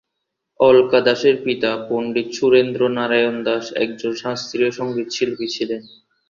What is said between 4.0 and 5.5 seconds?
শাস্ত্রীয় সঙ্গীতশিল্পী